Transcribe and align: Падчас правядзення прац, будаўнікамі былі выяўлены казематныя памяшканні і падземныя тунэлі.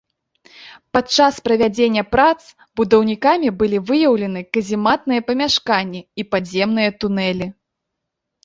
Падчас 0.95 1.35
правядзення 1.47 2.03
прац, 2.13 2.39
будаўнікамі 2.81 3.49
былі 3.59 3.81
выяўлены 3.91 4.39
казематныя 4.57 5.21
памяшканні 5.29 6.01
і 6.23 6.27
падземныя 6.33 6.89
тунэлі. 7.03 7.47